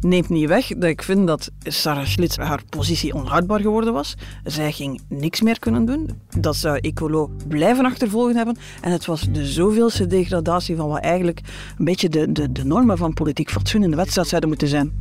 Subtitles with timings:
[0.00, 4.14] neemt niet weg dat ik vind dat Sarah Schlitz haar positie onhoudbaar geworden was.
[4.44, 6.10] Zij ging niks meer kunnen doen.
[6.40, 8.56] Dat zou Ecolo blijven achtervolgen hebben.
[8.80, 11.40] En het was de zoveelste degradatie van wat eigenlijk
[11.78, 14.92] een beetje de, de, de normen van politiek fatsoen in de wedstrijd zouden moeten zijn.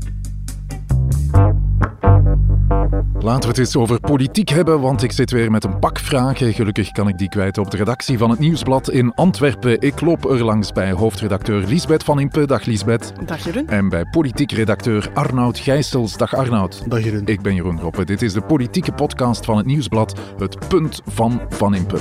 [3.19, 6.53] Laten we het eens over politiek hebben, want ik zit weer met een pak vragen.
[6.53, 9.81] Gelukkig kan ik die kwijt op de redactie van het Nieuwsblad in Antwerpen.
[9.81, 12.45] Ik loop er langs bij hoofdredacteur Liesbeth van Impe.
[12.45, 13.13] Dag Liesbeth.
[13.25, 13.67] Dag Jeroen.
[13.67, 16.17] En bij politiek redacteur Arnoud Gijsels.
[16.17, 16.83] Dag Arnoud.
[16.87, 17.25] Dag Jeroen.
[17.25, 18.05] Ik ben Jeroen Roppe.
[18.05, 21.97] Dit is de politieke podcast van het Nieuwsblad, het punt van Van Impe.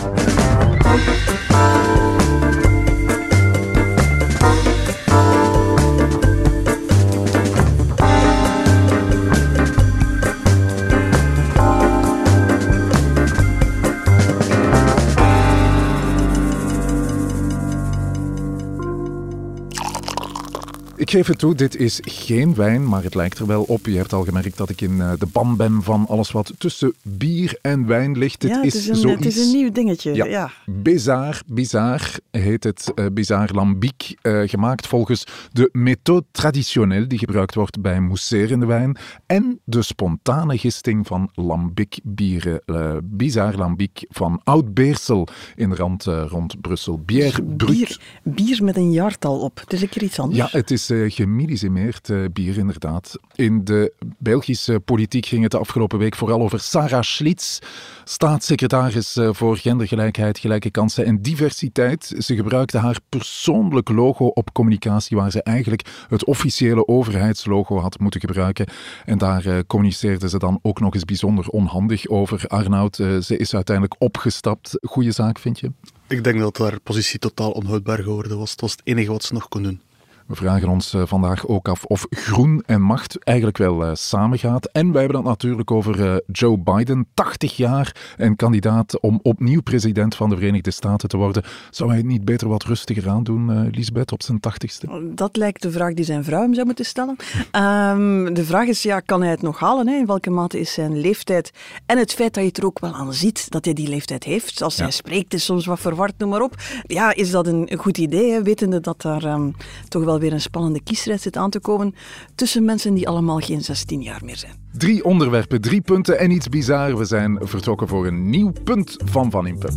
[20.99, 23.87] Ik geef het toe, dit is geen wijn, maar het lijkt er wel op.
[23.87, 26.95] Je hebt al gemerkt dat ik in eh, de ban ben van alles wat tussen
[27.03, 28.43] bier en wijn ligt.
[28.43, 29.25] ja, het is, een, zoiets...
[29.25, 30.15] het is een nieuw dingetje.
[30.15, 30.25] Ja.
[30.25, 30.51] ja.
[30.67, 32.93] Bizar, bizar heet het.
[32.95, 38.97] Uh, bizar lambic, uh, gemaakt volgens de méthode traditionnelle die gebruikt wordt bij mousserende wijn
[39.27, 42.61] en de spontane gisting van lambic bieren.
[42.67, 46.99] Uh, bizar lambic van Oud-Beersel in de rand rond Brussel.
[46.99, 49.61] Bier, bier, bier met een jaartal op.
[49.61, 50.39] Het is een keer iets anders.
[50.39, 53.19] Ja, het is uh, gemilisimeerd uh, bier, inderdaad.
[53.35, 57.59] In de Belgische politiek ging het de afgelopen week vooral over Sarah Schlitz,
[58.05, 62.15] staatssecretaris uh, voor gendergelijkheid, gelijke kansen en diversiteit.
[62.19, 68.21] Ze gebruikte haar persoonlijk logo op communicatie, waar ze eigenlijk het officiële overheidslogo had moeten
[68.21, 68.67] gebruiken.
[69.05, 72.47] En daar communiceerde ze dan ook nog eens bijzonder onhandig over.
[72.47, 74.79] Arnoud, ze is uiteindelijk opgestapt.
[74.83, 75.73] Goeie zaak, vind je?
[76.09, 78.51] Ik denk dat haar positie totaal onhoudbaar geworden was.
[78.51, 79.81] Het was het enige wat ze nog kon doen.
[80.27, 84.67] We vragen ons vandaag ook af of groen en macht eigenlijk wel uh, samengaat.
[84.67, 89.63] En wij hebben het natuurlijk over uh, Joe Biden, 80 jaar en kandidaat om opnieuw
[89.63, 91.43] president van de Verenigde Staten te worden.
[91.71, 95.15] Zou hij het niet beter wat rustiger aandoen, Lisbeth, op zijn 80ste?
[95.15, 97.17] Dat lijkt de vraag die zijn vrouw hem zou moeten stellen.
[97.53, 99.89] Um, de vraag is, ja, kan hij het nog halen?
[99.89, 99.97] Hè?
[99.97, 101.51] In welke mate is zijn leeftijd
[101.87, 104.25] en het feit dat je het er ook wel aan ziet dat hij die leeftijd
[104.25, 104.63] heeft.
[104.63, 104.83] Als ja.
[104.83, 106.55] hij spreekt is soms wat verward, noem maar op.
[106.83, 108.43] Ja, is dat een, een goed idee, hè?
[108.43, 109.55] wetende dat daar um,
[109.89, 111.95] toch wel weer een spannende kiesstrijd zit aan te komen
[112.35, 114.69] tussen mensen die allemaal geen 16 jaar meer zijn.
[114.73, 116.97] Drie onderwerpen, drie punten en iets bizar.
[116.97, 119.69] We zijn vertrokken voor een nieuw punt van Van Impe.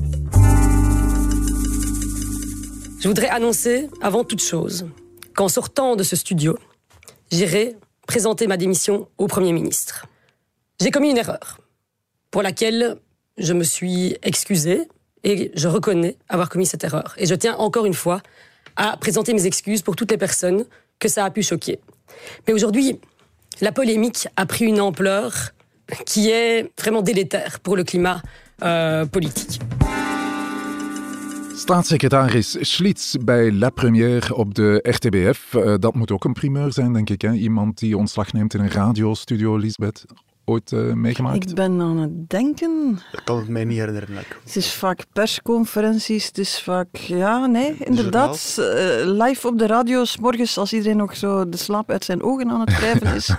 [2.99, 4.85] Je voudrais annoncer, avant toute chose,
[5.33, 6.55] qu'en sortant de ce studio,
[7.27, 7.75] j'irai
[8.05, 10.05] présenter ma démission au Premier ministre.
[10.81, 11.59] J'ai commis une erreur,
[12.29, 12.97] pour laquelle
[13.37, 14.87] je me suis excusé
[15.23, 17.15] et je reconnais avoir commis cette erreur.
[17.17, 18.21] Et je tiens encore une fois
[18.79, 20.65] à présenter mes excuses pour toutes les personnes
[20.97, 21.79] que ça a pu choquer.
[22.47, 22.99] Mais aujourd'hui,
[23.61, 25.33] la polémique a pris une ampleur
[26.05, 28.21] qui est vraiment délétère pour le climat
[28.63, 29.59] euh, politique.
[31.55, 35.53] Staatssecretaris Schlitz bij La Première op de RTBF.
[35.53, 37.21] Uh, dat moet ook een primeur zijn, denk ik.
[37.21, 37.33] Hè?
[37.33, 40.05] Iemand die ontslag neemt in een radiostudio, Lisbeth
[40.49, 41.49] ooit uh, meegemaakt?
[41.49, 42.99] Ik ben aan het denken.
[43.11, 44.23] Ik kan het mij niet herinneren.
[44.43, 46.95] Het is vaak persconferenties, het is vaak...
[46.95, 48.55] Ja, nee, inderdaad.
[48.59, 48.65] Uh,
[49.03, 52.49] live op de radio, s morgens als iedereen nog zo de slaap uit zijn ogen
[52.49, 53.29] aan het wrijven is.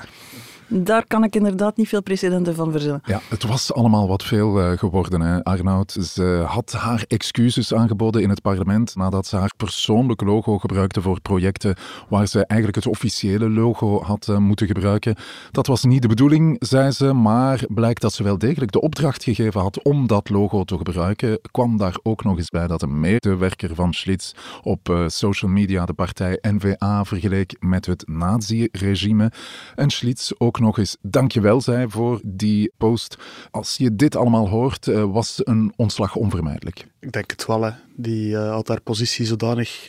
[0.72, 3.02] Daar kan ik inderdaad niet veel precedenten van verzinnen.
[3.04, 5.92] Ja, het was allemaal wat veel uh, geworden, hè, Arnoud.
[5.92, 11.20] Ze had haar excuses aangeboden in het parlement nadat ze haar persoonlijk logo gebruikte voor
[11.20, 11.76] projecten
[12.08, 15.16] waar ze eigenlijk het officiële logo had uh, moeten gebruiken.
[15.50, 19.24] Dat was niet de bedoeling, zei ze, maar blijkt dat ze wel degelijk de opdracht
[19.24, 21.38] gegeven had om dat logo te gebruiken.
[21.50, 24.32] Kwam daar ook nog eens bij dat een medewerker van Schlitz
[24.62, 29.32] op uh, social media de partij NVA vergeleek met het nazi-regime.
[29.74, 33.16] En Schlitz ook nog eens dankjewel zei voor die post.
[33.50, 36.86] Als je dit allemaal hoort, uh, was een ontslag onvermijdelijk?
[37.00, 37.62] Ik denk het wel.
[37.62, 37.70] Hè.
[37.96, 39.88] Die uh, had haar positie zodanig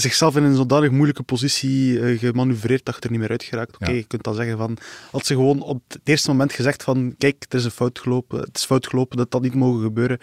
[0.00, 3.74] zichzelf in een zodanig moeilijke positie uh, gemanoeuvreerd dat je er niet meer uit geraakt.
[3.74, 4.00] Oké, okay, ja.
[4.00, 4.76] je kunt dan zeggen van...
[5.10, 7.14] Had ze gewoon op het eerste moment gezegd van...
[7.18, 8.40] Kijk, het is een fout gelopen.
[8.40, 10.18] Het is fout gelopen, dat dat niet mogen gebeuren.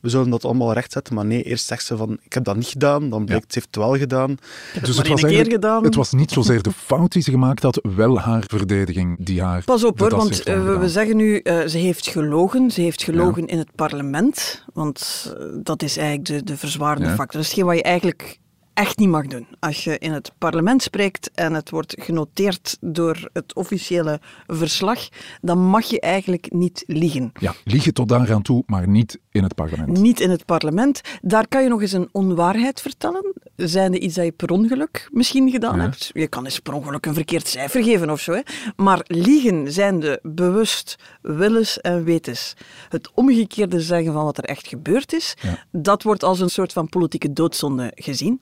[0.00, 1.14] We zullen dat allemaal rechtzetten.
[1.14, 2.18] Maar nee, eerst zegt ze van...
[2.22, 3.10] Ik heb dat niet gedaan.
[3.10, 3.52] Dan blijkt, ja.
[3.52, 4.36] ze heeft het wel gedaan.
[4.80, 5.84] Dus het was, gedaan.
[5.84, 9.64] het was niet zozeer de fout die ze gemaakt had, wel haar verdediging die haar...
[9.64, 11.40] Pas op hoor, want uh, we zeggen nu...
[11.42, 12.70] Uh, ze heeft gelogen.
[12.70, 13.48] Ze heeft gelogen ja.
[13.48, 14.64] in het parlement.
[14.72, 15.32] Want
[15.62, 17.40] dat is eigenlijk de, de verzwaarde factor.
[17.40, 18.38] Dat is geen wat je eigenlijk
[18.80, 19.46] echt niet mag doen.
[19.58, 25.08] Als je in het parlement spreekt en het wordt genoteerd door het officiële verslag,
[25.40, 27.32] dan mag je eigenlijk niet liegen.
[27.40, 29.98] Ja, liegen tot daar aan toe, maar niet in het parlement.
[29.98, 31.00] Niet in het parlement.
[31.22, 33.32] Daar kan je nog eens een onwaarheid vertellen.
[33.56, 36.10] Zijn er iets dat je per ongeluk misschien gedaan hebt?
[36.12, 38.32] Je kan eens per ongeluk een verkeerd cijfer geven of zo.
[38.32, 38.40] Hè?
[38.76, 42.54] Maar liegen zijn de bewust willens en wetens.
[42.88, 45.34] Het omgekeerde zeggen van wat er echt gebeurd is,
[45.72, 48.40] dat wordt als een soort van politieke doodzonde gezien.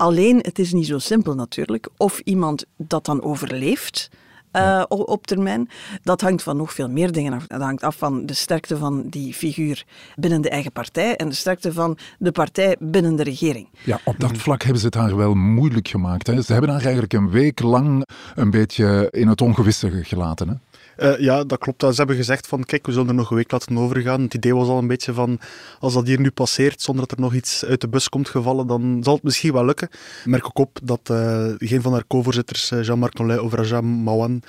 [0.00, 1.88] Alleen, het is niet zo simpel natuurlijk.
[1.96, 4.10] Of iemand dat dan overleeft,
[4.52, 5.68] uh, op termijn.
[6.02, 7.46] Dat hangt van nog veel meer dingen af.
[7.46, 9.84] Dat hangt af van de sterkte van die figuur
[10.16, 13.68] binnen de eigen partij en de sterkte van de partij binnen de regering.
[13.84, 16.26] Ja, op dat vlak hebben ze het haar wel moeilijk gemaakt.
[16.26, 16.42] Hè?
[16.42, 20.48] Ze hebben haar eigenlijk een week lang een beetje in het ongewisse gelaten.
[20.48, 20.54] Hè?
[21.02, 21.80] Uh, ja, dat klopt.
[21.82, 24.22] Ze hebben gezegd van, kijk, we zullen er nog een week laten overgaan.
[24.22, 25.38] Het idee was al een beetje van,
[25.78, 28.66] als dat hier nu passeert, zonder dat er nog iets uit de bus komt gevallen,
[28.66, 29.88] dan zal het misschien wel lukken.
[29.90, 33.86] Ik merk ook op dat uh, geen van haar co-voorzitters, uh, Jean-Marc Nollet of Rajam
[33.86, 34.42] Mawan,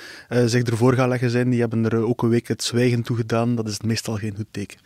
[0.45, 1.49] zich ervoor gaan leggen zijn.
[1.49, 3.55] Die hebben er ook een week het zwijgen toe gedaan.
[3.55, 4.77] Dat is meestal geen goed teken.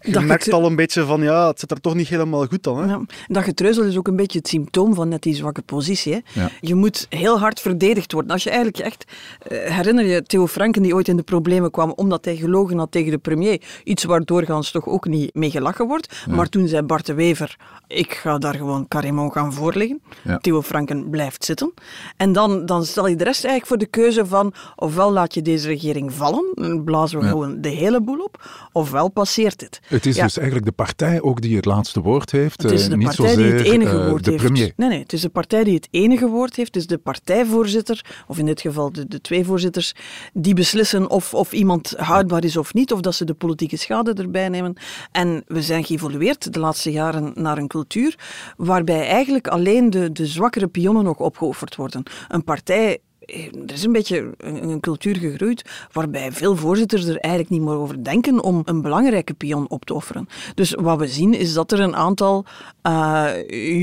[0.00, 2.78] Je merkt al een beetje van, ja, het zit er toch niet helemaal goed dan.
[2.78, 2.86] Hè?
[2.86, 6.12] Ja, dat getreuzel is ook een beetje het symptoom van net die zwakke positie.
[6.12, 6.48] Hè?
[6.60, 8.30] Je moet heel hard verdedigd worden.
[8.30, 9.04] Als je eigenlijk echt,
[9.48, 13.10] herinner je Theo Franken die ooit in de problemen kwam omdat hij gelogen had tegen
[13.10, 13.62] de premier.
[13.84, 16.24] Iets waar doorgaans toch ook niet mee gelachen wordt.
[16.28, 20.02] Maar toen zei Bart de Wever, ik ga daar gewoon Carimon gaan voorleggen.
[20.40, 21.72] Theo Franken blijft zitten.
[22.16, 25.42] En dan, dan stel je de rest eigenlijk voor de keuze van ofwel laat je
[25.42, 29.80] deze regering vallen, en blazen we gewoon de hele boel op, ofwel passeert het.
[29.86, 32.62] Het is dus eigenlijk de partij ook die het laatste woord heeft.
[32.62, 34.42] Het is eh, de niet partij die het enige uh, woord de heeft.
[34.42, 34.72] Premier.
[34.76, 36.74] Nee, nee, het is de partij die het enige woord heeft.
[36.74, 39.94] Het is de partijvoorzitter, of in dit geval de, de twee voorzitters,
[40.32, 40.73] die beslissen
[41.08, 44.76] of, of iemand houdbaar is of niet, of dat ze de politieke schade erbij nemen.
[45.12, 48.18] En we zijn geëvolueerd de laatste jaren naar een cultuur
[48.56, 52.02] waarbij eigenlijk alleen de, de zwakkere pionnen nog opgeofferd worden.
[52.28, 52.98] Een partij
[53.66, 58.04] er is een beetje een, cultuur gegroeid waarbij veel voorzitters er eigenlijk niet meer over
[58.04, 60.28] denken om een belangrijke pion op te offeren.
[60.54, 62.44] Dus wat we zien is dat er een aantal
[62.82, 63.30] uh,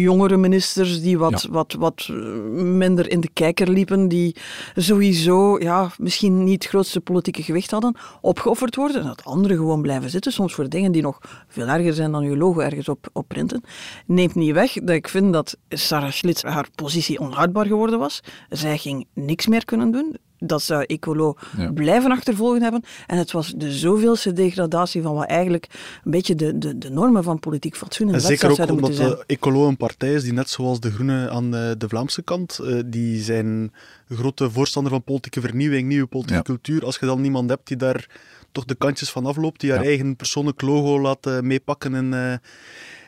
[0.02, 2.08] jongere ministers die wat, wat, wat
[2.54, 4.36] minder in de kijker liepen, die
[4.76, 9.82] sowieso ja, misschien niet het grootste politieke gewicht hadden, opgeofferd worden en dat anderen gewoon
[9.82, 13.08] blijven zitten, soms voor dingen die nog veel erger zijn dan uw logo ergens op,
[13.14, 13.64] op printen.
[14.06, 18.20] Neemt niet weg dat ik vind dat Sarah Schlitz haar positie onhoudbaar geworden was.
[18.50, 20.18] Zij ging niks meer kunnen doen.
[20.38, 21.38] Dat zou Ecolo
[21.74, 22.84] blijven achtervolgen hebben.
[23.08, 25.68] En het was de zoveelste degradatie van wat eigenlijk
[26.04, 29.24] een beetje de, de, de normen van politiek fatsoen en, en Zeker ook omdat de
[29.28, 32.80] Ecolo een partij is die net zoals de Groenen aan eh, de Vlaamse kant, eh,
[32.86, 33.74] die zijn
[34.10, 36.86] grote voorstander van politieke vernieuwing, nieuwe politieke cultuur.
[36.86, 38.08] Als je dan niemand hebt die daar
[38.52, 42.42] toch de kantjes van afloopt, die haar eigen persoonlijk logo laat uh, meepakken en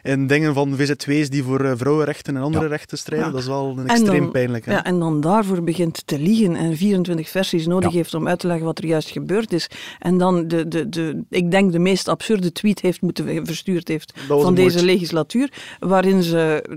[0.04, 3.32] en dingen van VZW's die voor eh, vrouwenrechten en andere rechten strijden.
[3.32, 4.66] Dat is wel een extreem dan, pijnlijk.
[4.66, 4.72] Hè?
[4.72, 8.48] Ja, en dan daarvoor begint te liegen en 24 versies nodig heeft om uit te
[8.48, 9.68] leggen wat er juist gebeurd is.
[10.00, 14.14] En dan de, de, de, ik denk de meest absurde tweet heeft moeten verstuurd heeft
[14.28, 16.70] van deze legislatuur, waarin ze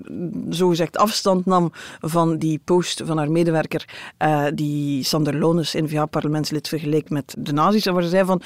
[0.48, 3.84] zogezegd afstand nam van die post van haar medewerker,
[4.22, 7.86] uh, die Sander Lones, N-VA-parlementslid, vergeleek met de nazi's.
[7.86, 8.42] En waar ze zei van,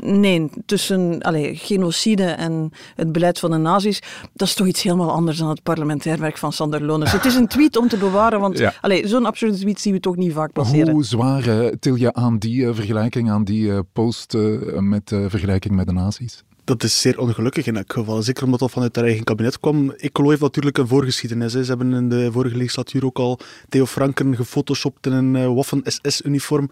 [0.00, 5.12] nee, tussen allez, genocide en het beleid van de nazi's dat is toch iets helemaal
[5.12, 7.12] anders dan het parlementair werk van Sander Lones.
[7.12, 8.72] Het is een tweet om te bewaren, want ja.
[9.02, 10.92] zo'n absurde tweet zien we toch niet vaak passeren.
[10.92, 14.36] Hoe zwaar uh, til je aan die uh, vergelijking, aan die uh, post
[14.78, 16.42] met vergelijking met de nazi's?
[16.68, 18.22] dat is zeer ongelukkig in elk geval.
[18.22, 19.90] Zeker omdat dat vanuit haar eigen kabinet kwam.
[19.90, 21.52] Ecolo heeft natuurlijk een voorgeschiedenis.
[21.52, 21.64] Hè.
[21.64, 23.38] Ze hebben in de vorige legislatuur ook al
[23.68, 26.70] Theo Franken gefotoshopt in een Waffen-SS-uniform.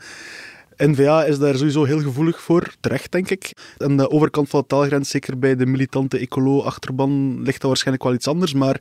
[0.77, 3.53] N-VA is daar sowieso heel gevoelig voor, terecht denk ik.
[3.79, 8.15] Aan de overkant van de taalgrens, zeker bij de militante ecolo-achterban, ligt dat waarschijnlijk wel
[8.15, 8.55] iets anders.
[8.55, 8.75] Maar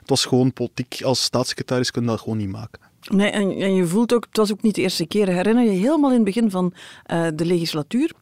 [0.00, 1.02] het was gewoon politiek.
[1.02, 2.80] Als staatssecretaris kun je dat gewoon niet maken.
[3.08, 5.28] Nee, en, je voelt ook, het was ook niet de eerste keer.
[5.28, 6.72] Herinner je helemaal in het begin van
[7.12, 8.12] uh, de legislatuur?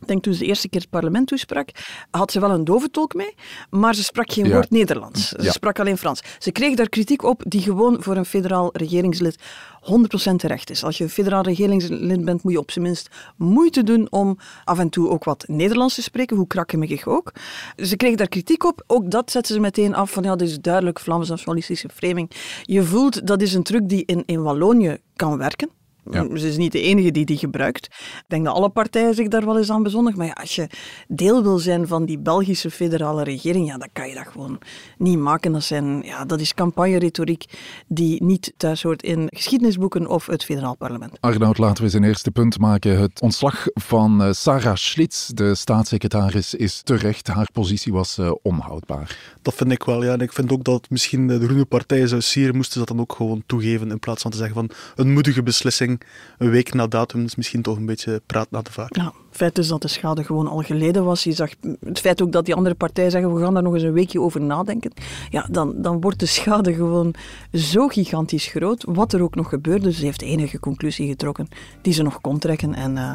[0.00, 1.68] Ik denk toen ze de eerste keer het parlement toesprak,
[2.10, 3.34] had ze wel een doventolk mee,
[3.70, 5.28] maar ze sprak geen woord Nederlands.
[5.28, 6.22] Ze sprak alleen Frans.
[6.38, 9.38] Ze kreeg daar kritiek op die gewoon voor een federaal regeringslid
[9.80, 10.84] 100% terecht is.
[10.84, 14.78] Als je een federaal regeringslid bent, moet je op zijn minst moeite doen om af
[14.78, 17.32] en toe ook wat Nederlands te spreken, hoe krakkemikkig ook.
[17.76, 18.82] Ze kreeg daar kritiek op.
[18.86, 22.30] Ook dat zetten ze meteen af van ja, dit is duidelijk Vlaams nationalistische framing.
[22.62, 25.77] Je voelt dat is een truc die in, in Wallonië kan werken
[26.10, 27.84] Ze is niet de enige die die gebruikt.
[27.86, 30.18] Ik denk dat alle partijen zich daar wel eens aan bezondigen.
[30.18, 30.66] Maar ja, als je
[31.08, 34.58] deel wil zijn van die Belgische federale regering, ja, dan kan je dat gewoon
[34.98, 35.52] niet maken.
[35.52, 37.44] Dat, zijn, ja, dat is campagne-retoriek
[37.86, 41.20] die niet thuis hoort in geschiedenisboeken of het federaal parlement.
[41.20, 43.00] Arnoud, laten we zijn eerste punt maken.
[43.00, 47.26] Het ontslag van eh, Sarah Schlitz, de staatssecretaris, is terecht.
[47.26, 49.36] Haar positie was uh, onhoudbaar.
[49.42, 50.12] Dat vind ik wel, ja.
[50.12, 53.00] En ik vind ook dat misschien de groene partijen zou sieren, moesten ze dat dan
[53.00, 55.97] ook gewoon toegeven in plaats van te zeggen van een moedige beslissing
[56.38, 58.96] een week na datum is misschien toch een beetje praat na de vaak.
[58.96, 61.24] Ja, het feit is dat de schade gewoon al geleden was.
[61.24, 61.50] Je zag
[61.84, 64.20] het feit ook dat die andere partijen zeggen we gaan daar nog eens een weekje
[64.20, 64.92] over nadenken.
[65.30, 67.14] Ja, dan, dan wordt de schade gewoon
[67.52, 68.84] zo gigantisch groot.
[68.86, 71.48] Wat er ook nog gebeurde, ze heeft de enige conclusie getrokken
[71.82, 72.74] die ze nog kon trekken.
[72.74, 73.12] En uh,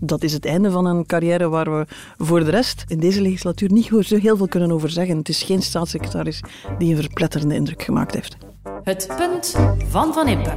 [0.00, 3.72] dat is het einde van een carrière waar we voor de rest in deze legislatuur
[3.72, 5.16] niet zo heel veel kunnen over zeggen.
[5.16, 6.40] Het is geen staatssecretaris
[6.78, 8.36] die een verpletterende indruk gemaakt heeft.
[8.82, 9.54] Het punt
[9.88, 10.52] van Van Impe.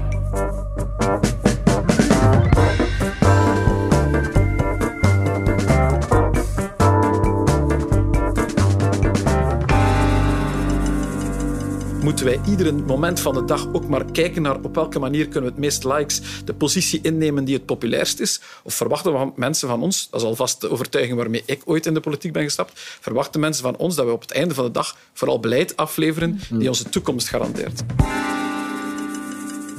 [12.17, 15.43] Moeten wij ieder moment van de dag ook maar kijken naar op welke manier kunnen
[15.43, 18.41] we het meest likes de positie innemen die het populairst is?
[18.63, 21.93] Of verwachten we mensen van ons, dat is alvast de overtuiging waarmee ik ooit in
[21.93, 24.71] de politiek ben gestapt, verwachten mensen van ons dat we op het einde van de
[24.71, 27.83] dag vooral beleid afleveren die onze toekomst garandeert?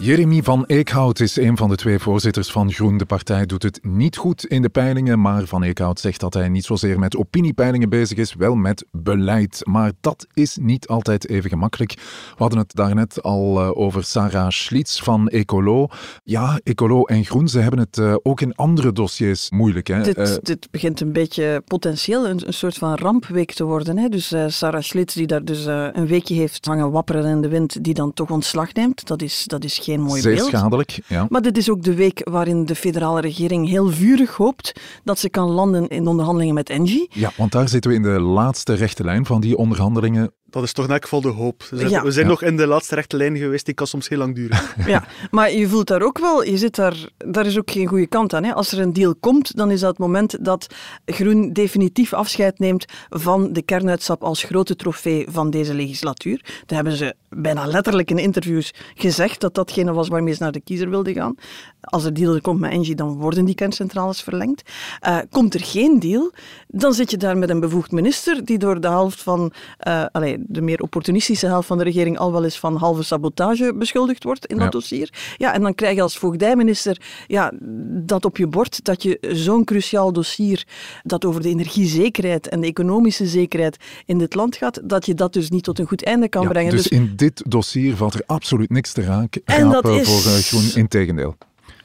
[0.00, 2.98] Jeremy van Eekhout is een van de twee voorzitters van Groen.
[2.98, 6.48] De partij doet het niet goed in de peilingen, maar Van Eekhout zegt dat hij
[6.48, 9.60] niet zozeer met opiniepeilingen bezig is, wel met beleid.
[9.64, 11.94] Maar dat is niet altijd even gemakkelijk.
[11.94, 15.88] We hadden het daarnet al eh, over Sarah Schlitz van Ecolo.
[16.24, 19.86] Ja, Ecolo en Groen, ze hebben het eh, ook in andere dossiers moeilijk.
[19.86, 20.02] Hè?
[20.02, 23.98] Dit, uh, dit begint een beetje potentieel een, een, soort van rampweek te worden.
[23.98, 24.08] Hè?
[24.08, 27.94] Dus Sarah Schlitz, die daar dus een weekje heeft hangen wapperen in de wind, die
[27.94, 30.48] dan toch ontslag neemt, dat is, dat is geen mooi Zeer beeld.
[30.48, 31.26] schadelijk, ja.
[31.28, 35.28] Maar dit is ook de week waarin de federale regering heel vurig hoopt dat ze
[35.28, 37.08] kan landen in onderhandelingen met Engie.
[37.10, 40.32] Ja, want daar zitten we in de laatste rechte lijn van die onderhandelingen.
[40.50, 41.64] Dat is toch in elk geval de hoop.
[41.70, 42.02] We zijn, ja.
[42.02, 42.30] we zijn ja.
[42.30, 44.58] nog in de laatste rechte lijn geweest, die kan soms heel lang duren.
[44.86, 48.06] Ja, maar je voelt daar ook wel, je zit daar, daar is ook geen goede
[48.06, 48.44] kant aan.
[48.44, 48.54] Hè.
[48.54, 50.74] Als er een deal komt, dan is dat het moment dat
[51.04, 56.40] Groen definitief afscheid neemt van de kernuitstap als grote trofee van deze legislatuur.
[56.66, 60.60] Dat hebben ze bijna letterlijk in interviews gezegd, dat datgene was waarmee ze naar de
[60.60, 61.34] kiezer wilden gaan.
[61.80, 64.62] Als er deal komt met Engie, dan worden die kerncentrales verlengd.
[65.06, 66.32] Uh, komt er geen deal,
[66.68, 69.52] dan zit je daar met een bevoegd minister die door de helft van...
[69.88, 73.74] Uh, allez, de meer opportunistische helft van de regering al wel eens van halve sabotage
[73.74, 74.70] beschuldigd wordt in dat ja.
[74.70, 75.12] dossier.
[75.36, 77.52] Ja, en dan krijg je als voogdijminister ja,
[77.88, 80.66] dat op je bord, dat je zo'n cruciaal dossier
[81.02, 85.32] dat over de energiezekerheid en de economische zekerheid in dit land gaat, dat je dat
[85.32, 86.70] dus niet tot een goed einde kan ja, brengen.
[86.70, 90.08] Dus, dus, in dit dossier valt er absoluut niks te raken en dat is...
[90.08, 91.36] voor uh, Groen, integendeel.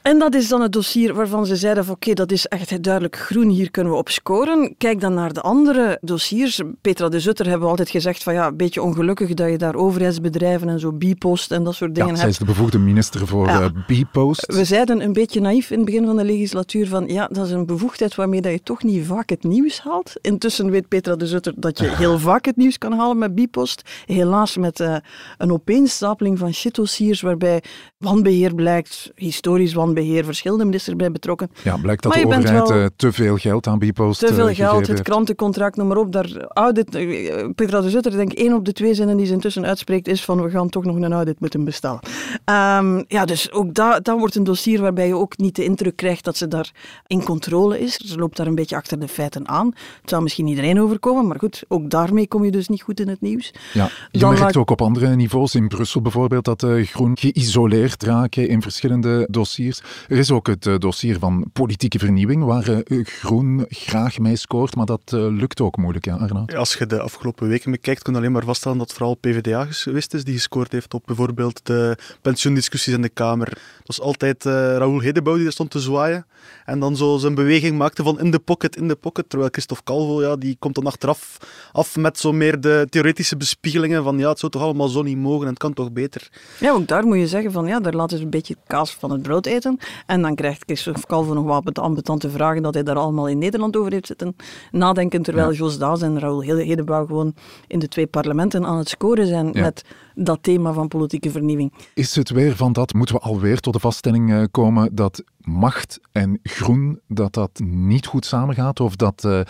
[0.04, 2.82] En dat is dan het dossier waarvan ze zeiden van oké, okay, dat is echt
[2.82, 4.74] duidelijk groen, hier kunnen we op scoren.
[4.78, 6.62] Kijk dan naar de andere dossiers.
[6.80, 9.74] Petra de Zutter hebben we altijd gezegd van ja, een beetje ongelukkig dat je daar
[9.74, 12.20] overheidsbedrijven en zo Bipost en dat soort dingen ja, hebt.
[12.20, 13.60] zij is de bevoegde minister voor ja.
[13.60, 14.46] uh, Bipost.
[14.46, 17.52] We zeiden een beetje naïef in het begin van de legislatuur van ja, dat is
[17.52, 20.12] een bevoegdheid waarmee dat je toch niet vaak het nieuws haalt.
[20.20, 23.82] Intussen weet Petra de Zutter dat je heel vaak het nieuws kan halen met Bipost.
[24.06, 24.96] Helaas met uh,
[25.38, 27.62] een opeenstapeling van shitdossiers waarbij
[27.98, 31.50] wanbeheer blijkt, historisch wanbeheer beheer, verschillende ministers bij betrokken.
[31.62, 34.54] Ja, blijkt dat maar de overheid uh, te veel geld aan Bipost Te veel uh,
[34.54, 36.12] geld, het krantencontract, noem maar op.
[36.12, 39.32] Daar, audit, uh, Petra de Zutter, denk ik, één op de twee zinnen die ze
[39.32, 42.00] intussen uitspreekt, is van we gaan toch nog een audit moeten bestellen.
[42.44, 45.96] Um, ja, dus ook dat, dat wordt een dossier waarbij je ook niet de indruk
[45.96, 46.72] krijgt dat ze daar
[47.06, 47.96] in controle is.
[47.96, 49.66] Ze loopt daar een beetje achter de feiten aan.
[50.00, 53.08] Het zou misschien iedereen overkomen, maar goed, ook daarmee kom je dus niet goed in
[53.08, 53.52] het nieuws.
[53.72, 58.02] Ja, je Dan merkt ook op andere niveaus, in Brussel bijvoorbeeld, dat uh, Groen geïsoleerd
[58.02, 59.82] raken in verschillende dossiers.
[60.08, 64.76] Er is ook het uh, dossier van politieke vernieuwing, waar uh, Groen graag mee scoort,
[64.76, 66.42] maar dat uh, lukt ook moeilijk, ja, Arno?
[66.46, 69.14] Ja, als je de afgelopen weken bekijkt, kun je alleen maar vaststellen dat het vooral
[69.14, 73.48] PvdA geweest is die gescoord heeft op bijvoorbeeld de pensioendiscussies in de Kamer.
[73.48, 76.26] Dat was altijd Raoul Hedebouw die daar stond te zwaaien
[76.64, 79.84] en dan zo zijn beweging maakte van in de pocket, in de pocket, terwijl Christophe
[79.84, 81.38] Calvo, ja, die komt dan achteraf
[81.72, 85.16] af met zo meer de theoretische bespiegelingen van ja, het zou toch allemaal zo niet
[85.16, 86.28] mogen en het kan toch beter.
[86.60, 89.10] Ja, ook daar moet je zeggen van ja, daar laten ze een beetje kaas van
[89.10, 89.73] het brood eten.
[90.06, 93.76] En dan krijgt Christophe Calvo nog wat ambetante vragen dat hij daar allemaal in Nederland
[93.76, 94.36] over heeft zitten
[94.70, 95.56] nadenken, terwijl ja.
[95.56, 97.34] Jos Daas en Raoul Hedebouw gewoon
[97.66, 99.60] in de twee parlementen aan het scoren zijn ja.
[99.60, 101.72] met dat thema van politieke vernieuwing.
[101.94, 106.38] Is het weer van dat, moeten we alweer tot de vaststelling komen dat macht en
[106.42, 108.80] groen, dat dat niet goed samengaat?
[108.80, 109.40] Of dat uh,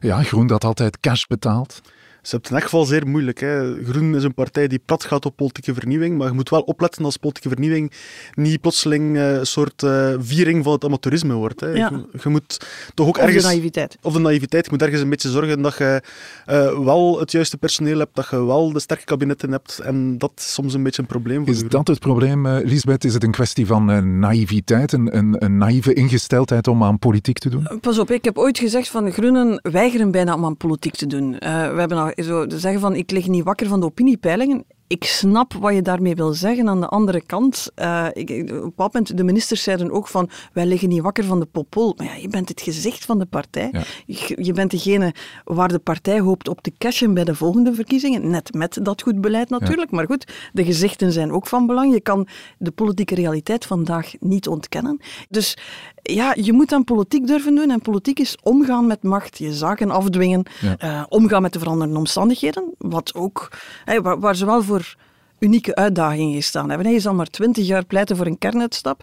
[0.00, 1.80] ja, groen dat altijd cash betaalt?
[2.22, 3.40] Ze hebben het in elk geval zeer moeilijk.
[3.40, 3.84] Hè.
[3.84, 7.04] Groen is een partij die plat gaat op politieke vernieuwing, maar je moet wel opletten
[7.04, 7.92] als politieke vernieuwing
[8.34, 11.60] niet plotseling uh, een soort uh, viering van het amateurisme wordt.
[11.60, 11.68] Hè.
[11.68, 11.90] Ja.
[11.90, 13.42] Je, je, moet toch ook Of ergens...
[13.42, 13.98] de naïviteit.
[14.02, 14.64] Of de naïviteit.
[14.64, 16.02] Je moet ergens een beetje zorgen dat je
[16.48, 19.78] uh, wel het juiste personeel hebt, dat je wel de sterke kabinetten hebt.
[19.78, 21.44] En dat is soms een beetje een probleem.
[21.44, 23.04] Voor is dat het probleem, uh, Lisbeth?
[23.04, 27.48] Is het een kwestie van naïviteit, een, een, een, naïeve ingesteldheid om aan politiek te
[27.48, 27.68] doen?
[27.80, 31.06] Pas op, ik heb ooit gezegd van de Groenen weigeren bijna om aan politiek te
[31.06, 31.30] doen.
[31.40, 35.52] we hebben al zo zeggen van ik lig niet wakker van de opiniepeilingen ik snap
[35.52, 36.68] wat je daarmee wil zeggen.
[36.68, 40.30] Aan de andere kant, uh, ik, op een bepaald moment, de ministers zeiden ook van,
[40.52, 41.94] wij liggen niet wakker van de popol.
[41.96, 43.68] Maar ja, je bent het gezicht van de partij.
[43.72, 43.82] Ja.
[44.06, 48.30] Je, je, bent degene waar de partij hoopt op te cashen bij de volgende verkiezingen.
[48.30, 49.90] Net met dat goed beleid natuurlijk.
[49.90, 49.96] Ja.
[49.96, 51.92] Maar goed, de gezichten zijn ook van belang.
[51.92, 55.00] Je kan de politieke realiteit vandaag niet ontkennen.
[55.28, 55.56] Dus
[56.02, 57.70] ja, je moet aan politiek durven doen.
[57.70, 60.76] En politiek is omgaan met macht, je zaken afdwingen, ja.
[60.84, 62.74] uh, omgaan met de veranderende omstandigheden.
[62.78, 63.48] Wat ook,
[63.84, 64.94] hey, waar, waar zowel voor
[65.38, 66.86] unieke uitdagingen gestaan hebben.
[66.86, 69.02] Hij is al maar twintig jaar pleiten voor een kernuitstap.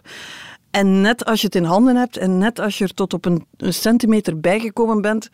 [0.70, 3.24] En net als je het in handen hebt en net als je er tot op
[3.24, 5.30] een, een centimeter bijgekomen bent,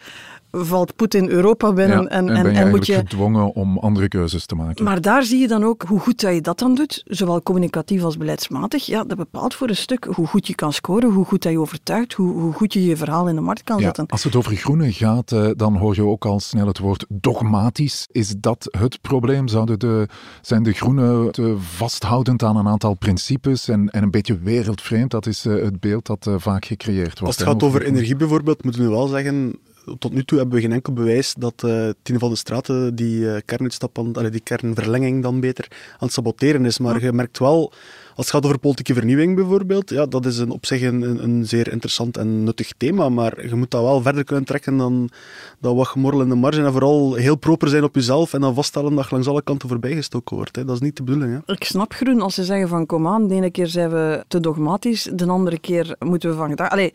[0.54, 2.02] valt Poetin Europa binnen.
[2.02, 2.94] Ja, en, en, en, ben je en moet je.
[2.94, 4.84] gedwongen om andere keuzes te maken.
[4.84, 8.02] Maar daar zie je dan ook hoe goed dat je dat dan doet, zowel communicatief
[8.02, 8.86] als beleidsmatig.
[8.86, 11.58] Ja, dat bepaalt voor een stuk hoe goed je kan scoren, hoe goed dat je
[11.60, 14.06] overtuigt, hoe, hoe goed je je verhaal in de markt kan ja, zetten.
[14.06, 18.06] Als het over groene gaat, eh, dan hoor je ook al snel het woord dogmatisch.
[18.10, 19.48] Is dat het probleem?
[19.48, 20.08] Zouden de,
[20.42, 25.10] zijn de groenen te vasthoudend aan een aantal principes en, en een beetje wereldvreemd?
[25.10, 27.20] Dat is uh, het beeld dat uh, vaak gecreëerd wordt.
[27.20, 29.58] Als het gaat over energie bijvoorbeeld, moeten we wel zeggen
[29.98, 33.18] tot nu toe hebben we geen enkel bewijs dat uh, Tine van de Straten die
[33.18, 36.78] uh, kernuitstap, aan, allee, die kernverlenging dan beter aan het saboteren is.
[36.78, 37.06] Maar ja.
[37.06, 37.72] je merkt wel,
[38.16, 41.22] als het gaat over politieke vernieuwing bijvoorbeeld, ja, dat is een, op zich een, een,
[41.22, 45.10] een, zeer interessant en nuttig thema, maar je moet dat wel verder kunnen trekken dan,
[45.60, 48.54] dan wat gemorrel in de marge en vooral heel proper zijn op jezelf en dan
[48.54, 50.56] vaststellen dat je langs alle kanten voorbij gestoken wordt.
[50.56, 50.64] Hè.
[50.64, 51.42] Dat is niet de bedoeling.
[51.46, 51.52] Hè.
[51.54, 54.40] Ik snap Groen als ze zeggen van kom aan, de ene keer zijn we te
[54.40, 56.70] dogmatisch, de andere keer moeten we van gedacht...
[56.70, 56.92] Allee,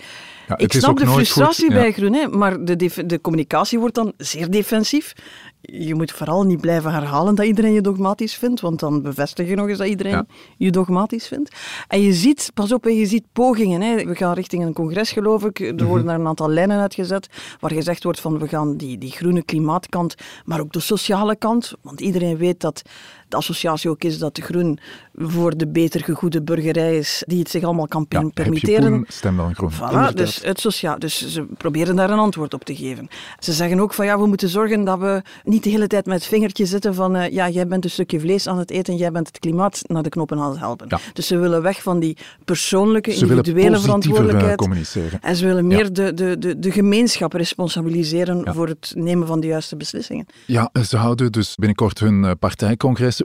[0.48, 1.92] ja, ik snap de frustratie goed, bij.
[1.92, 5.14] Groen, hè, maar de, de communicatie wordt dan zeer defensief.
[5.62, 9.56] Je moet vooral niet blijven herhalen dat iedereen je dogmatisch vindt, want dan bevestig je
[9.56, 10.26] nog eens dat iedereen Ja.
[10.58, 11.56] je dogmatisch vindt.
[11.88, 13.82] En je ziet, pas op, je ziet pogingen.
[13.82, 14.06] Hè.
[14.06, 15.60] We gaan richting een congres, geloof ik.
[15.60, 17.28] Er worden daar een aantal lijnen uitgezet
[17.60, 21.74] waar gezegd wordt van we gaan die, die groene klimaatkant, maar ook de sociale kant.
[21.82, 22.82] Want iedereen weet dat
[23.30, 24.80] de associatie ook is dat de groen
[25.16, 28.92] voor de beter gegoede burgerij is, die het zich allemaal kan Ja, heb je permitteren.
[28.92, 29.72] poen, stem dan groen.
[29.72, 33.08] Voilà, dus, het sociaal, dus ze proberen daar een antwoord op te geven.
[33.40, 36.16] Ze zeggen ook van ja, we moeten zorgen dat we niet de hele tijd met
[36.16, 39.12] het vingertje zitten van uh, ja, jij bent een stukje vlees aan het eten, jij
[39.12, 40.86] bent het klimaat naar de knoppen aan het helpen.
[40.90, 41.00] Ja.
[41.14, 44.58] Dus ze willen weg van die persoonlijke, Ze individuele eh, verantwoordelijkheid.
[44.58, 45.22] communiceren.
[45.22, 49.48] En ze willen meer de, de, de, de gemeenschap responsabiliseren voor het nemen van de
[49.48, 50.26] juiste beslissingen.
[50.46, 52.32] Ja, ze houden dus binnenkort hun eh,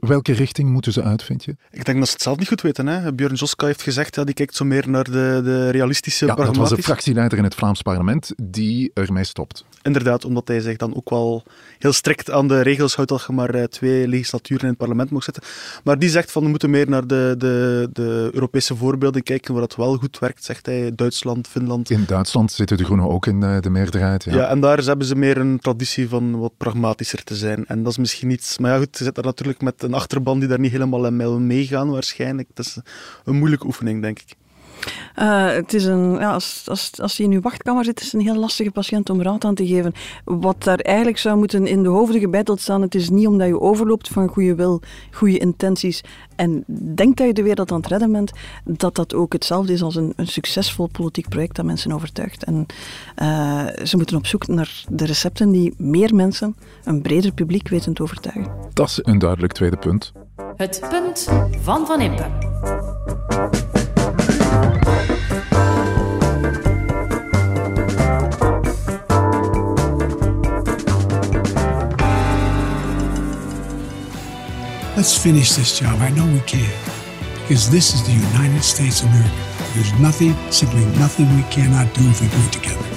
[0.01, 1.57] Welke richting moeten ze uit, vind je?
[1.71, 2.87] Ik denk dat ze het zelf niet goed weten.
[2.87, 3.13] Hè.
[3.13, 6.57] Björn Joska heeft gezegd, ja, die kijkt zo meer naar de, de realistische, Ja, dat
[6.57, 9.65] was de fractieleider in het Vlaams parlement die ermee stopt.
[9.83, 11.43] Inderdaad, omdat hij zich dan ook wel
[11.79, 15.11] heel strikt aan de regels houdt dat je maar eh, twee legislaturen in het parlement
[15.11, 15.43] mag zitten.
[15.85, 19.63] Maar die zegt van we moeten meer naar de, de, de Europese voorbeelden kijken waar
[19.63, 20.95] dat wel goed werkt, zegt hij.
[20.95, 21.91] Duitsland, Finland.
[21.91, 24.25] In Duitsland zitten de Groenen ook in eh, de meerderheid.
[24.25, 24.35] Ja.
[24.35, 24.49] Ja.
[24.49, 27.67] en daar hebben ze meer een traditie van wat pragmatischer te zijn.
[27.67, 28.59] En dat is misschien iets...
[28.59, 31.41] Maar ja, goed, ze zitten daar natuurlijk met een achterban die daar niet helemaal wil
[31.41, 32.49] meegaan, waarschijnlijk.
[32.55, 32.79] Dat is
[33.25, 34.37] een moeilijke oefening, denk ik.
[35.15, 38.15] Eh, het is een, ja, als, als, als hij in uw wachtkamer zit, is het
[38.15, 39.93] een heel lastige patiënt om raad aan te geven.
[40.25, 43.61] Wat daar eigenlijk zou moeten in de hoofden gebeiteld staan, het is niet omdat je
[43.61, 46.03] overloopt van goede wil, goede intenties
[46.37, 48.33] en denkt dat je de wereld aan het redden bent,
[48.65, 52.45] dat dat ook hetzelfde is als een, een succesvol politiek project dat mensen overtuigt.
[52.45, 52.67] En
[53.15, 57.95] eh, ze moeten op zoek naar de recepten die meer mensen, een breder publiek weten
[57.95, 58.53] te overtuigen.
[58.73, 60.13] Dat is een duidelijk tweede punt.
[60.57, 61.29] Het punt
[61.63, 62.27] van Van Impe.
[75.05, 76.01] Let's finish this job.
[76.01, 76.73] I know we can.
[77.43, 79.35] Because this is the United States of America.
[79.75, 82.94] There's nothing, simply nothing we cannot do if we do it together.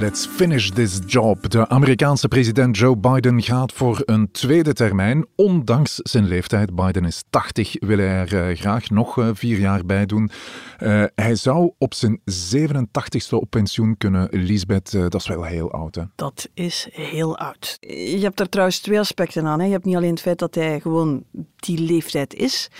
[0.00, 1.50] Let's finish this job.
[1.50, 5.26] De Amerikaanse president Joe Biden gaat voor een tweede termijn.
[5.36, 9.86] Ondanks zijn leeftijd, Biden is 80, wil hij er eh, graag nog eh, vier jaar
[9.86, 10.30] bij doen.
[10.78, 12.20] Eh, hij zou op zijn
[12.54, 14.28] 87ste op pensioen kunnen.
[14.30, 15.94] Lisbeth, dat is wel heel oud.
[15.94, 16.02] Hè?
[16.14, 17.76] Dat is heel oud.
[17.80, 19.58] Je hebt daar trouwens twee aspecten aan.
[19.60, 19.66] Hè.
[19.66, 21.24] Je hebt niet alleen het feit dat hij gewoon
[21.56, 22.70] die leeftijd is,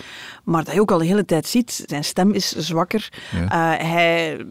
[0.43, 3.09] maar dat je ook al de hele tijd ziet, zijn stem is zwakker.
[3.31, 3.77] Ja.
[3.77, 4.45] Hij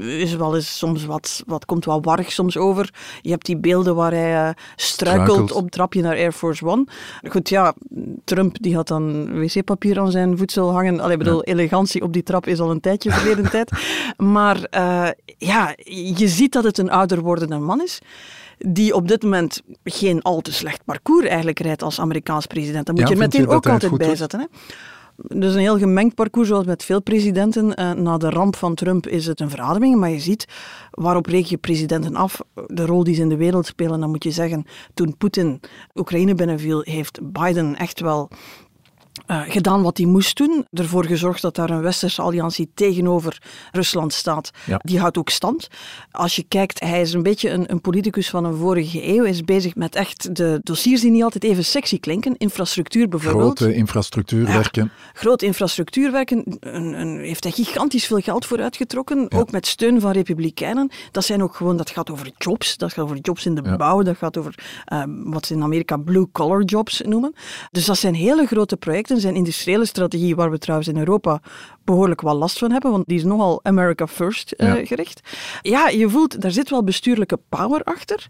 [0.00, 2.94] is wel eens soms wat, wat, komt komt wat warrig soms over.
[3.20, 6.84] Je hebt die beelden waar hij uh, struikelt, op het trapje naar Air Force One.
[7.28, 7.74] Goed, ja,
[8.24, 11.00] Trump die had dan wc-papier aan zijn voedsel hangen.
[11.00, 13.70] Allee, bedoel, elegantie op die trap is al een tijdje verleden tijd.
[14.16, 15.74] Maar uh, ja,
[16.14, 18.00] je ziet dat het een ouder wordende man is
[18.58, 22.86] die op dit moment geen al te slecht parcours eigenlijk rijdt als Amerikaans president.
[22.86, 24.40] Dat moet je er meteen ook altijd bij zetten.
[24.40, 24.46] Hè?
[25.28, 27.80] Dus een heel gemengd parcours, zoals met veel presidenten.
[27.80, 30.46] Uh, na de ramp van Trump is het een verademing, maar je ziet
[30.90, 32.40] waarop reken je presidenten af.
[32.66, 35.60] De rol die ze in de wereld spelen, dan moet je zeggen, toen Poetin
[35.94, 38.30] Oekraïne binnenviel, heeft Biden echt wel
[39.26, 40.66] uh, gedaan wat hij moest doen.
[40.72, 44.50] Ervoor gezorgd dat daar een westerse alliantie tegenover Rusland staat.
[44.66, 44.80] Ja.
[44.82, 45.68] Die houdt ook stand.
[46.10, 49.22] Als je kijkt, hij is een beetje een, een, politicus van een vorige eeuw.
[49.22, 52.36] Hij is bezig met echt de dossiers die niet altijd even sexy klinken.
[52.36, 53.58] Infrastructuur bijvoorbeeld.
[53.58, 54.84] Grote infrastructuurwerken.
[54.84, 56.56] Ja, groot infrastructuurwerken.
[56.60, 59.26] Een, een, heeft hij gigantisch veel geld voor uitgetrokken.
[59.28, 59.38] Ja.
[59.38, 60.90] Ook met steun van republikeinen.
[61.10, 62.76] Dat zijn ook gewoon, dat gaat over jobs.
[62.76, 64.02] Dat gaat over jobs in de bouw.
[64.02, 64.54] Dat gaat over
[64.92, 67.34] uh, wat ze in Amerika blue-collar jobs noemen.
[67.70, 71.40] Dus dat zijn hele grote projecten zijn industriële strategie, waar we trouwens in Europa
[71.84, 74.86] behoorlijk wat last van hebben, want die is nogal America First uh, ja.
[74.86, 75.20] gericht.
[75.62, 78.28] Ja, je voelt, daar zit wel bestuurlijke power achter.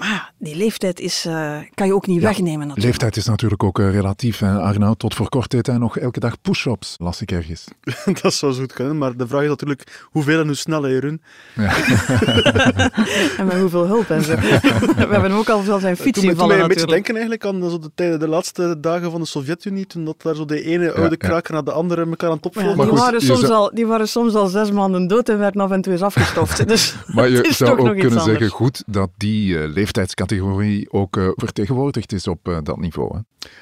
[0.00, 2.86] Maar die leeftijd is, uh, kan je ook niet ja, wegnemen natuurlijk.
[2.86, 4.38] Leeftijd is natuurlijk ook uh, relatief.
[4.38, 4.60] Hè.
[4.60, 7.64] Arnoud, tot voor kort deed hij nog elke dag push-ups, las ik ergens.
[8.22, 10.98] dat zou zo goed kunnen, maar de vraag is natuurlijk hoeveel en hoe snel hij
[10.98, 11.22] run.
[11.54, 11.76] Ja.
[13.38, 14.34] en met hoeveel hulp en zo.
[14.36, 17.78] We hebben ook al wel zijn fiets zien vallen een beetje denken eigenlijk aan zo
[17.78, 21.16] de, tijden, de laatste dagen van de Sovjet-Unie, toen dat daar zo de ene oude
[21.16, 24.08] kraker naar de andere elkaar aan het opvolgen ja, die, waren soms al, die waren
[24.08, 26.68] soms al zes maanden dood en werden af en toe eens afgestoft.
[26.68, 32.12] Dus maar je zou ook kunnen zeggen, goed, dat die uh, leeftijdscategorie ook uh, vertegenwoordigd
[32.12, 33.16] is op uh, dat niveau.
[33.16, 33.20] Hè?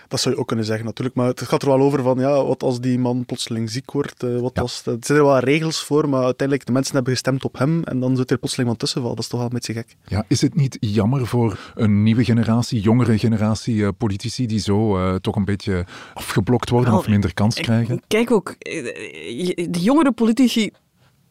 [0.08, 1.16] Dat zou je ook kunnen zeggen, natuurlijk.
[1.16, 4.22] Maar het gaat er wel over van, ja, wat als die man plotseling ziek wordt?
[4.22, 4.62] Uh, wat ja.
[4.62, 7.84] als, er zijn er wel regels voor, maar uiteindelijk de mensen hebben gestemd op hem
[7.84, 9.02] en dan zit er plotseling wat tussen.
[9.02, 9.96] Dat is toch wel een beetje gek.
[10.06, 14.98] Ja, is het niet jammer voor een nieuwe generatie, jongere generatie uh, politici die zo
[14.98, 18.02] uh, toch een beetje afgeblokt worden of minder kans krijgen?
[18.06, 20.70] Kijk ook, de jongere politici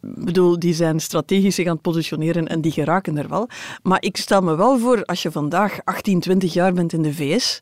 [0.02, 3.50] bedoel, die zijn strategisch zich aan het positioneren en die geraken er wel.
[3.84, 7.14] Maar ik stel me wel voor, als je vandaag 18, 20 jaar bent in de
[7.14, 7.62] VS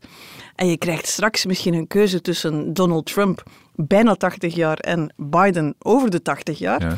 [0.55, 3.43] en je krijgt straks misschien een keuze tussen Donald Trump,
[3.75, 6.81] bijna 80 jaar, en Biden over de 80 jaar.
[6.81, 6.97] Ja.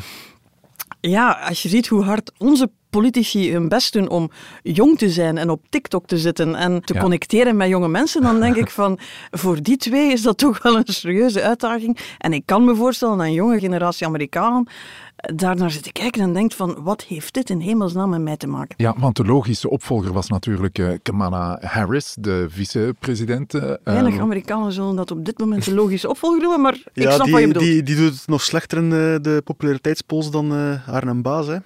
[1.00, 4.30] ja, als je ziet hoe hard onze politici hun best doen om
[4.62, 7.00] jong te zijn en op TikTok te zitten en te ja.
[7.00, 8.98] connecteren met jonge mensen, dan denk ik van,
[9.30, 11.98] voor die twee is dat toch wel een serieuze uitdaging.
[12.18, 14.68] En ik kan me voorstellen dat een jonge generatie Amerikanen
[15.18, 18.46] daarnaar zit te kijken en denkt van, wat heeft dit in hemelsnaam met mij te
[18.46, 18.74] maken?
[18.76, 23.54] Ja, want de logische opvolger was natuurlijk uh, Kamala Harris, de vicepresident.
[23.54, 27.10] Uh, Weinig Amerikanen zullen dat op dit moment de logische opvolger noemen, maar ik ja,
[27.10, 27.64] snap die, wat je bedoelt.
[27.64, 31.46] Die, die doet het nog slechter in de, de populariteitspols dan uh, haar en baas,
[31.46, 31.56] hè.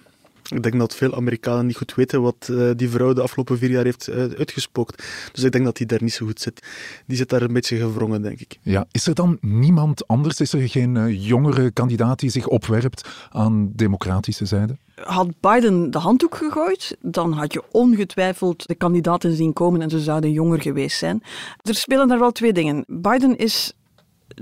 [0.53, 3.71] Ik denk dat veel Amerikanen niet goed weten wat uh, die vrouw de afgelopen vier
[3.71, 5.05] jaar heeft uh, uitgespookt.
[5.33, 6.67] Dus ik denk dat die daar niet zo goed zit.
[7.07, 8.59] Die zit daar een beetje gevrongen, denk ik.
[8.63, 10.41] Ja, is er dan niemand anders?
[10.41, 14.77] Is er geen uh, jongere kandidaat die zich opwerpt aan democratische zijde?
[14.95, 20.01] Had Biden de handdoek gegooid, dan had je ongetwijfeld de kandidaten zien komen en ze
[20.01, 21.23] zouden jonger geweest zijn.
[21.63, 22.85] Er spelen daar wel twee dingen.
[22.87, 23.73] Biden is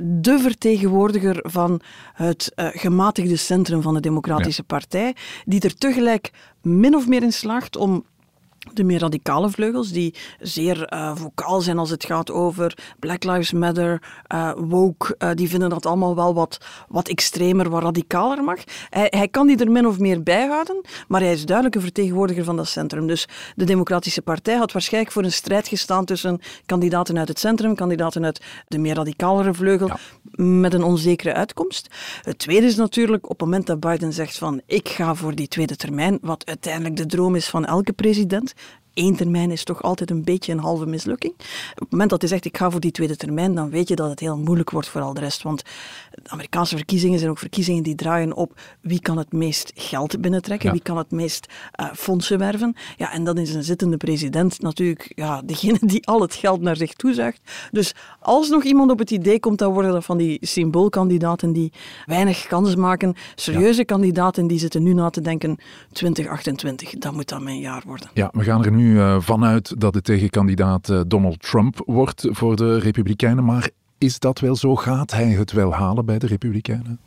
[0.00, 1.80] de vertegenwoordiger van
[2.12, 4.76] het uh, gematigde centrum van de Democratische ja.
[4.76, 8.04] Partij, die er tegelijk min of meer in slaagt om
[8.72, 13.52] de meer radicale vleugels, die zeer uh, vocaal zijn als het gaat over Black Lives
[13.52, 14.02] Matter,
[14.34, 18.58] uh, woke, uh, die vinden dat allemaal wel wat, wat extremer, wat radicaler mag.
[18.90, 22.44] Hij, hij kan die er min of meer bijhouden, maar hij is duidelijk een vertegenwoordiger
[22.44, 23.06] van dat centrum.
[23.06, 27.74] Dus de Democratische Partij had waarschijnlijk voor een strijd gestaan tussen kandidaten uit het centrum,
[27.74, 29.98] kandidaten uit de meer radicalere vleugel, ja.
[30.44, 31.88] met een onzekere uitkomst.
[32.22, 35.48] Het tweede is natuurlijk op het moment dat Biden zegt van ik ga voor die
[35.48, 38.48] tweede termijn, wat uiteindelijk de droom is van elke president,
[38.94, 41.32] Eén termijn is toch altijd een beetje een halve mislukking.
[41.72, 43.96] Op het moment dat hij zegt ik ga voor die tweede termijn, dan weet je
[43.96, 45.42] dat het heel moeilijk wordt voor al de rest.
[45.42, 45.62] Want
[46.10, 50.66] de Amerikaanse verkiezingen zijn ook verkiezingen die draaien op wie kan het meest geld binnentrekken,
[50.66, 50.72] ja.
[50.72, 51.46] wie kan het meest
[51.80, 52.76] uh, fondsen werven.
[52.96, 56.76] Ja, en dat is een zittende president natuurlijk ja, degene die al het geld naar
[56.76, 57.40] zich toezuigt.
[57.70, 61.72] Dus als nog iemand op het idee komt, dan worden dat van die symboolkandidaten die
[62.06, 63.14] weinig kans maken.
[63.34, 63.84] Serieuze ja.
[63.84, 65.58] kandidaten die zitten nu na te denken
[65.92, 68.10] 2028, dat moet dan mijn jaar worden.
[68.14, 72.56] Ja, we gaan er nu uh, vanuit dat de tegenkandidaat uh, Donald Trump wordt voor
[72.56, 73.44] de Republikeinen.
[73.44, 73.70] Maar
[74.00, 74.76] is dat wel zo?
[74.76, 77.00] Gaat hij het wel halen bij de Republikeinen?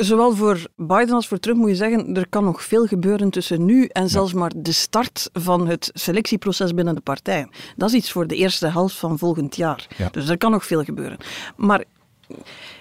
[0.00, 3.64] Zowel voor Biden als voor Trump moet je zeggen, er kan nog veel gebeuren tussen
[3.64, 4.38] nu en zelfs ja.
[4.38, 7.48] maar de start van het selectieproces binnen de partij.
[7.76, 9.86] Dat is iets voor de eerste helft van volgend jaar.
[9.96, 10.08] Ja.
[10.10, 11.18] Dus er kan nog veel gebeuren.
[11.56, 11.84] Maar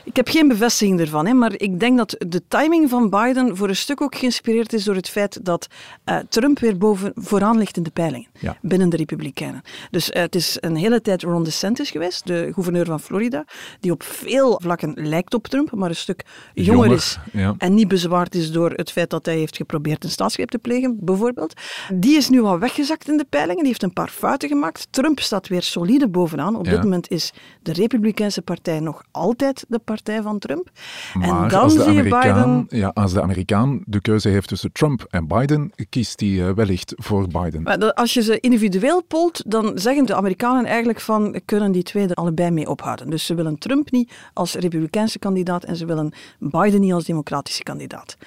[0.04, 3.70] ik heb geen bevestiging ervan, hè, maar ik denk dat de timing van Biden voor
[3.70, 5.68] een stuk ook geïnspireerd is door het feit dat
[6.06, 8.58] uh, Trump weer boven, vooraan ligt in de peilingen Ja.
[8.62, 9.62] binnen de Republikeinen.
[9.92, 13.46] Dus uh, het is een hele tijd Ron DeSantis geweest, de gouverneur van Florida,
[13.80, 17.56] die op veel vlakken lijkt op Trump, maar een stuk jonger, Jonger, is ja.
[17.58, 20.98] en niet bezwaard is door het feit dat hij heeft geprobeerd een staatsgreep te plegen,
[21.00, 21.54] bijvoorbeeld.
[21.94, 24.88] Die is nu al weggezakt in de peilingen, die heeft een paar fouten gemaakt.
[24.90, 26.56] Trump staat weer solide bovenaan.
[26.56, 26.72] Op Ja.
[26.72, 30.70] dit moment is de Republikeinse partij nog altijd de partij van Trump.
[31.14, 32.80] Maar en dan als, de Amerikaan, Biden...
[32.80, 36.94] ja, als de Amerikaan de keuze heeft tussen Trump en Biden, kiest hij eh, wellicht
[36.96, 37.62] voor Biden.
[37.62, 42.08] Maar als je ze individueel polt, dan zeggen de Amerikanen eigenlijk van kunnen die twee
[42.08, 43.10] er allebei mee ophouden.
[43.10, 47.64] Dus ze willen Trump niet als republikeinse kandidaat en ze willen Biden niet als democratische
[47.64, 48.18] kandidaat.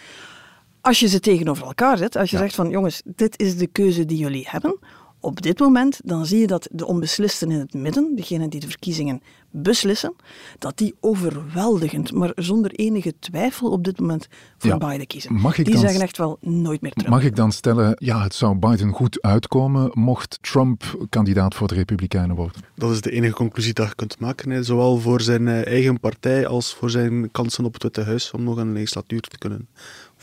[0.80, 4.04] Als je ze tegenover elkaar zet, als je zegt van jongens, dit is de keuze
[4.04, 4.78] die jullie hebben,
[5.24, 8.68] op dit moment, dan zie je dat de onbeslisten in het midden, degenen die de
[8.68, 10.14] verkiezingen beslissen,
[10.58, 14.76] dat die overweldigend, maar zonder enige twijfel op dit moment voor Ja.
[14.76, 15.34] Biden kiezen.
[15.34, 17.08] Mag ik die dan zeggen echt wel nooit meer Trump.
[17.08, 21.74] Mag ik dan stellen, ja, het zou Biden goed uitkomen mocht Trump kandidaat voor de
[21.74, 22.62] Republikeinen worden?
[22.74, 24.50] Dat is de enige conclusie dat je kunt maken.
[24.50, 24.62] Hè.
[24.62, 28.42] Zowel voor zijn eh, eigen partij als voor zijn kansen op het Witte Huis om
[28.42, 29.68] nog een legislatuur te kunnen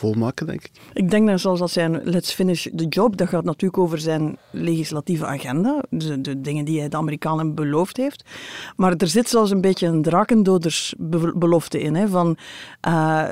[0.02, 0.72] volmaken, denk ik.
[0.94, 4.38] Ik denk dat zoals dat zijn Let's Finish the Job, dat gaat natuurlijk over zijn
[4.52, 8.24] legislatieve agenda, de, de dingen die hij de Amerikanen beloofd heeft.
[8.76, 11.96] Maar er zit zelfs een beetje een drakendodersbelofte in.
[11.96, 12.38] Hè, van
[12.82, 13.24] eh,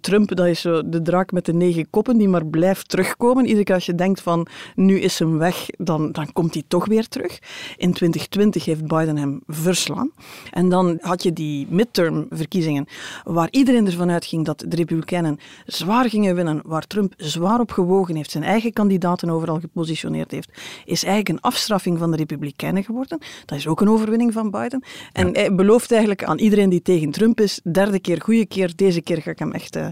[0.00, 3.44] Trump, dat is zo de draak met de negen koppen, die maar blijft terugkomen.
[3.44, 6.86] Iedere keer als je denkt van nu is hem weg, dan, dan komt hij toch
[6.86, 7.38] weer terug.
[7.76, 10.10] In 2020 heeft Biden hem verslaan.
[10.50, 12.86] En dan had je die midterm-verkiezingen,
[13.24, 18.16] waar iedereen ervan uitging dat de Republikeinen zwaar gingen winnen, waar Trump zwaar op gewogen
[18.16, 20.48] heeft, zijn eigen kandidaten overal gepositioneerd heeft,
[20.84, 23.18] is eigenlijk een afstraffing van de Republikeinen geworden.
[23.44, 24.84] Dat is ook een overwinning van Biden.
[25.12, 29.02] En hij belooft eigenlijk aan iedereen die tegen Trump is, derde keer, goede keer, deze
[29.02, 29.88] keer ga ik hem echt eh,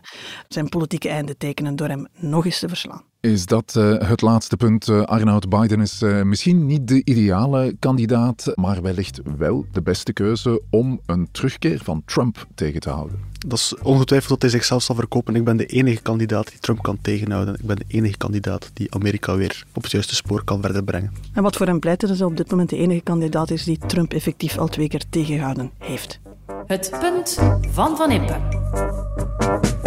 [0.49, 3.10] zijn politieke einde tekenen door hem nog eens te verslaan.
[3.21, 4.89] Is dat eh, het laatste punt?
[4.89, 10.13] Eh, Arnoud Biden is eh, misschien niet de ideale kandidaat, maar wellicht wel de beste
[10.13, 13.19] keuze om een terugkeer van Trump tegen te houden.
[13.47, 15.35] Dat is ongetwijfeld dat hij zichzelf zal verkopen.
[15.35, 17.55] Ik ben de enige kandidaat die Trump kan tegenhouden.
[17.55, 21.13] Ik ben de enige kandidaat die Amerika weer op het juiste spoor kan verder brengen.
[21.33, 23.79] En wat voor hem pleit dat hij op dit moment de enige kandidaat is die
[23.87, 26.21] Trump effectief al twee keer tegengehouden heeft.
[26.67, 27.39] Het punt
[27.73, 29.80] van Van Impe.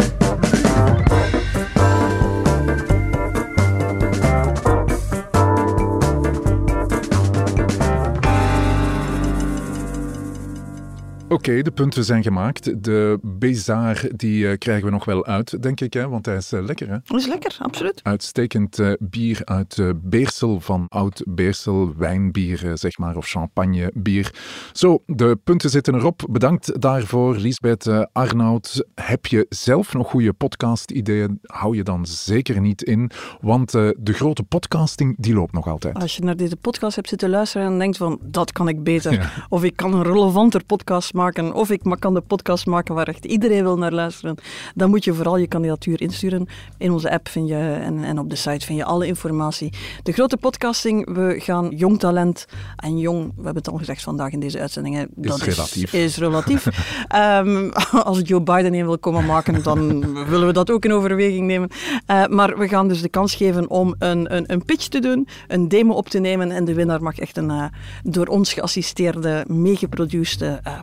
[11.34, 12.84] Oké, de punten zijn gemaakt.
[12.84, 16.08] De Bézard die eh, krijgen we nog wel uit, denk ik, hè?
[16.08, 16.88] want hij is eh, lekker.
[16.88, 16.96] Hè?
[17.04, 18.00] Dat is lekker, absoluut.
[18.02, 24.34] Uitstekend eh, bier uit Beersel, van oud Beersel, wijnbier, zeg maar, of champagnebier.
[24.72, 26.26] Zo, de punten zitten erop.
[26.30, 28.84] Bedankt daarvoor, Lisbeth Arnoud.
[28.94, 31.38] Heb je zelf nog goede podcast-ideeën?
[31.42, 35.94] Hou je dan zeker niet in, want de grote podcasting, die loopt nog altijd.
[35.94, 39.12] Als je naar deze podcast hebt zitten luisteren en denkt van, dat kan ik beter.
[39.12, 39.30] Ja.
[39.48, 41.22] Of ik kan een relevanter podcast maken.
[41.32, 44.36] Of ik kan de podcast maken waar echt iedereen wil naar luisteren.
[44.74, 46.46] Dan moet je vooral je kandidatuur insturen.
[46.78, 49.72] In onze app vind je, en, en op de site vind je alle informatie.
[50.02, 54.32] De grote podcasting, we gaan jong talent en jong, we hebben het al gezegd vandaag
[54.32, 55.08] in deze uitzendingen.
[55.14, 55.92] dat relatief.
[55.92, 56.66] Is, relatief.
[57.08, 61.46] Ehm, als Joe Biden een wil komen maken, dan willen we dat ook in overweging
[61.46, 61.68] nemen.
[62.06, 65.28] Eh, maar we gaan dus de kans geven om een, een, een pitch te doen,
[65.48, 67.64] een demo op te nemen en de winnaar mag echt een eh,
[68.02, 70.78] door ons geassisteerde, meegeproduceerde eh,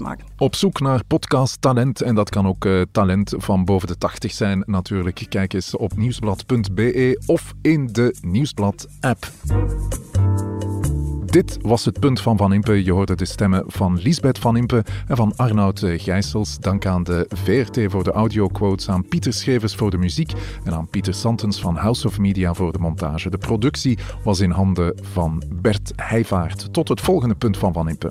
[0.00, 0.26] maken.
[0.36, 4.62] Op zoek naar podcasttalent, en dat kan ook eh, talent van boven de 80 zijn
[4.66, 5.26] natuurlijk.
[5.28, 9.30] Kijk eens op nieuwsblad.be of in de Nieuwsblad-app.
[11.30, 12.84] Dit was het punt van Van Impe.
[12.84, 16.58] Je hoorde de stemmen van Lisbeth Van Impe en van Arnoud eh, Gijsels.
[16.58, 20.32] Dank aan de VRT voor de audioquotes, aan Pieter Schevers voor de muziek
[20.64, 23.30] en aan Pieter Santens van House of Media voor de montage.
[23.30, 26.72] De productie was in handen van Bert Heijvaart.
[26.72, 28.10] Tot het volgende punt van Van Impe.